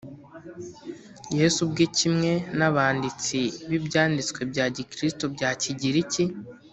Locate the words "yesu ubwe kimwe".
1.39-2.31